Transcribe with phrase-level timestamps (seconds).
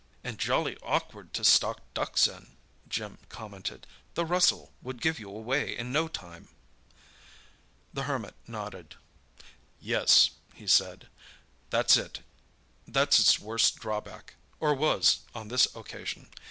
[0.23, 2.57] "And jolly awkward to stalk ducks in,"
[2.87, 3.85] Jim commented,
[4.15, 6.47] "the rustle would give you away in no time."
[7.93, 8.95] The Hermit nodded.
[9.79, 11.07] "Yes," he said,
[11.69, 16.29] "that's its worst drawback, or was, on this occasion.